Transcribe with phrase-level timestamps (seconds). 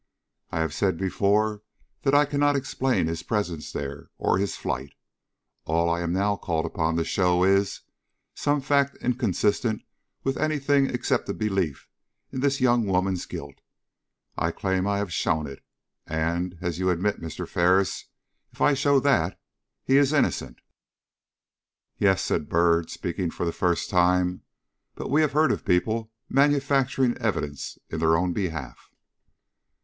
[0.51, 1.61] "I have said before
[2.01, 4.95] that I cannot explain his presence there, or his flight.
[5.65, 7.81] All I am now called upon to show is,
[8.33, 9.83] some fact inconsistent
[10.23, 11.87] with any thing except a belief
[12.31, 13.61] in this young woman's guilt.
[14.39, 15.63] I claim I have shown it,
[16.07, 17.47] and, as you admit, Mr.
[17.47, 18.05] Ferris,
[18.51, 19.39] if I show that,
[19.83, 20.61] he is innocent."
[21.99, 24.41] "Yes," said Byrd, speaking for the first time;
[24.95, 28.89] "but we have heard of people manufacturing evidence in their own behalf."